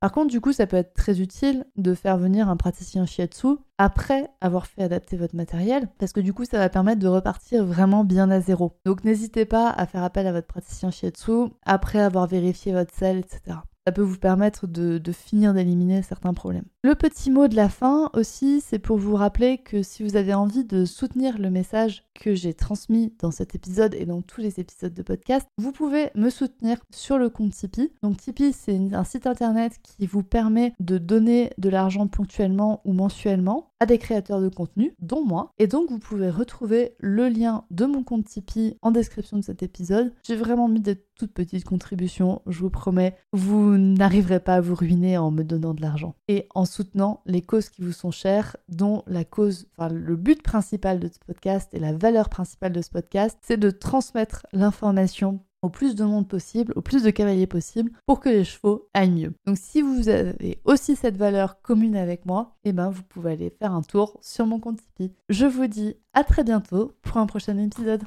Par 0.00 0.12
contre, 0.12 0.30
du 0.30 0.40
coup, 0.40 0.52
ça 0.52 0.66
peut 0.66 0.76
être 0.76 0.94
très 0.94 1.20
utile 1.20 1.66
de 1.76 1.94
faire 1.94 2.18
venir 2.18 2.48
un 2.48 2.56
praticien 2.56 3.06
shiatsu 3.06 3.56
après 3.78 4.30
avoir 4.40 4.66
fait 4.66 4.82
adapter 4.82 5.16
votre 5.16 5.34
matériel, 5.34 5.88
parce 5.98 6.12
que 6.12 6.20
du 6.20 6.32
coup, 6.32 6.44
ça 6.44 6.58
va 6.58 6.68
permettre 6.68 7.00
de 7.00 7.08
repartir 7.08 7.64
vraiment 7.64 8.04
bien 8.04 8.30
à 8.30 8.40
zéro. 8.40 8.72
Donc 8.84 9.04
n'hésitez 9.04 9.44
pas 9.44 9.70
à 9.70 9.86
faire 9.86 10.04
appel 10.04 10.26
à 10.26 10.32
votre 10.32 10.46
praticien 10.46 10.90
shiatsu 10.90 11.48
après 11.64 12.00
avoir 12.00 12.26
vérifié 12.26 12.72
votre 12.72 12.94
selle, 12.94 13.18
etc. 13.18 13.58
Ça 13.86 13.92
peut 13.92 14.02
vous 14.02 14.18
permettre 14.18 14.66
de 14.66 15.12
finir 15.12 15.52
d'éliminer 15.52 16.02
certains 16.02 16.32
problèmes. 16.32 16.64
Le 16.82 16.94
petit 16.94 17.30
mot 17.30 17.48
de 17.48 17.56
la 17.56 17.68
fin 17.68 18.08
aussi, 18.14 18.62
c'est 18.62 18.78
pour 18.78 18.96
vous 18.96 19.14
rappeler 19.14 19.58
que 19.58 19.82
si 19.82 20.02
vous 20.02 20.16
avez 20.16 20.32
envie 20.32 20.64
de 20.64 20.86
soutenir 20.86 21.38
le 21.38 21.50
message 21.50 22.03
que 22.14 22.34
j'ai 22.34 22.54
transmis 22.54 23.12
dans 23.18 23.30
cet 23.30 23.54
épisode 23.54 23.94
et 23.94 24.06
dans 24.06 24.22
tous 24.22 24.40
les 24.40 24.60
épisodes 24.60 24.94
de 24.94 25.02
podcast, 25.02 25.46
vous 25.58 25.72
pouvez 25.72 26.10
me 26.14 26.30
soutenir 26.30 26.78
sur 26.90 27.18
le 27.18 27.28
compte 27.28 27.52
Tipeee. 27.52 27.92
Donc 28.02 28.18
Tipeee, 28.18 28.52
c'est 28.52 28.94
un 28.94 29.04
site 29.04 29.26
internet 29.26 29.78
qui 29.82 30.06
vous 30.06 30.22
permet 30.22 30.72
de 30.80 30.98
donner 30.98 31.50
de 31.58 31.68
l'argent 31.68 32.06
ponctuellement 32.06 32.80
ou 32.84 32.92
mensuellement 32.92 33.70
à 33.80 33.86
des 33.86 33.98
créateurs 33.98 34.40
de 34.40 34.48
contenu, 34.48 34.94
dont 35.00 35.24
moi. 35.24 35.50
Et 35.58 35.66
donc 35.66 35.90
vous 35.90 35.98
pouvez 35.98 36.30
retrouver 36.30 36.94
le 36.98 37.28
lien 37.28 37.64
de 37.70 37.84
mon 37.84 38.02
compte 38.02 38.24
Tipeee 38.24 38.78
en 38.80 38.90
description 38.90 39.36
de 39.36 39.44
cet 39.44 39.62
épisode. 39.62 40.12
J'ai 40.22 40.36
vraiment 40.36 40.68
mis 40.68 40.80
des 40.80 40.96
toutes 41.16 41.32
petites 41.32 41.64
contributions, 41.64 42.42
je 42.46 42.60
vous 42.60 42.70
promets, 42.70 43.16
vous 43.32 43.76
n'arriverez 43.76 44.40
pas 44.40 44.56
à 44.56 44.60
vous 44.60 44.74
ruiner 44.74 45.16
en 45.16 45.30
me 45.30 45.44
donnant 45.44 45.74
de 45.74 45.82
l'argent. 45.82 46.14
Et 46.28 46.48
en 46.54 46.64
soutenant 46.64 47.20
les 47.26 47.42
causes 47.42 47.68
qui 47.68 47.82
vous 47.82 47.92
sont 47.92 48.10
chères, 48.10 48.56
dont 48.68 49.02
la 49.06 49.24
cause, 49.24 49.68
enfin 49.76 49.92
le 49.92 50.16
but 50.16 50.42
principal 50.42 50.98
de 50.98 51.08
ce 51.08 51.18
podcast 51.24 51.72
et 51.72 51.78
la 51.78 51.92
valeur 52.04 52.28
principale 52.28 52.72
de 52.72 52.82
ce 52.82 52.90
podcast, 52.90 53.38
c'est 53.40 53.56
de 53.56 53.70
transmettre 53.70 54.46
l'information 54.52 55.40
au 55.62 55.70
plus 55.70 55.94
de 55.94 56.04
monde 56.04 56.28
possible, 56.28 56.74
au 56.76 56.82
plus 56.82 57.02
de 57.02 57.08
cavaliers 57.08 57.46
possible, 57.46 57.92
pour 58.04 58.20
que 58.20 58.28
les 58.28 58.44
chevaux 58.44 58.90
aillent 58.92 59.10
mieux. 59.10 59.32
Donc 59.46 59.56
si 59.58 59.80
vous 59.80 60.10
avez 60.10 60.60
aussi 60.66 60.96
cette 60.96 61.16
valeur 61.16 61.62
commune 61.62 61.96
avec 61.96 62.26
moi, 62.26 62.58
eh 62.64 62.74
ben 62.74 62.90
vous 62.90 63.04
pouvez 63.04 63.32
aller 63.32 63.48
faire 63.58 63.72
un 63.72 63.80
tour 63.80 64.18
sur 64.20 64.44
mon 64.44 64.60
compte 64.60 64.80
Tipeee. 64.80 65.14
Je 65.30 65.46
vous 65.46 65.66
dis 65.66 65.96
à 66.12 66.24
très 66.24 66.44
bientôt 66.44 66.92
pour 67.00 67.16
un 67.16 67.24
prochain 67.24 67.56
épisode. 67.56 68.02